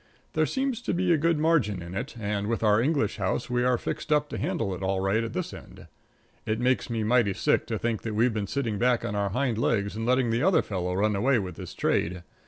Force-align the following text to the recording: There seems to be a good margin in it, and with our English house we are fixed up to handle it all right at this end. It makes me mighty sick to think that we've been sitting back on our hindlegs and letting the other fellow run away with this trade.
There 0.33 0.47
seems 0.47 0.81
to 0.81 0.95
be 0.95 1.13
a 1.13 1.17
good 1.19 1.37
margin 1.37 1.83
in 1.83 1.93
it, 1.93 2.15
and 2.19 2.47
with 2.47 2.63
our 2.63 2.81
English 2.81 3.17
house 3.17 3.51
we 3.51 3.63
are 3.63 3.77
fixed 3.77 4.11
up 4.11 4.29
to 4.29 4.39
handle 4.39 4.73
it 4.73 4.81
all 4.81 4.99
right 4.99 5.23
at 5.23 5.33
this 5.33 5.53
end. 5.53 5.85
It 6.43 6.59
makes 6.59 6.89
me 6.89 7.03
mighty 7.03 7.33
sick 7.35 7.67
to 7.67 7.77
think 7.77 8.01
that 8.01 8.15
we've 8.15 8.33
been 8.33 8.47
sitting 8.47 8.79
back 8.79 9.05
on 9.05 9.13
our 9.15 9.29
hindlegs 9.29 9.95
and 9.95 10.03
letting 10.07 10.31
the 10.31 10.41
other 10.41 10.63
fellow 10.63 10.95
run 10.95 11.15
away 11.15 11.37
with 11.37 11.55
this 11.55 11.75
trade. 11.75 12.23